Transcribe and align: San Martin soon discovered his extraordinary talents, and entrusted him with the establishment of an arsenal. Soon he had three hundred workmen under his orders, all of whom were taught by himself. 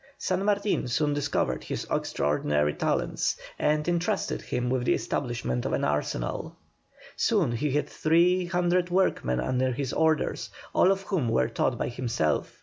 San 0.17 0.43
Martin 0.45 0.87
soon 0.87 1.13
discovered 1.13 1.63
his 1.63 1.85
extraordinary 1.91 2.73
talents, 2.73 3.37
and 3.59 3.87
entrusted 3.87 4.41
him 4.41 4.67
with 4.67 4.83
the 4.83 4.95
establishment 4.95 5.63
of 5.63 5.73
an 5.73 5.83
arsenal. 5.83 6.57
Soon 7.15 7.51
he 7.51 7.69
had 7.73 7.87
three 7.87 8.45
hundred 8.47 8.89
workmen 8.89 9.39
under 9.39 9.71
his 9.71 9.93
orders, 9.93 10.49
all 10.73 10.91
of 10.91 11.03
whom 11.03 11.29
were 11.29 11.49
taught 11.49 11.77
by 11.77 11.87
himself. 11.87 12.59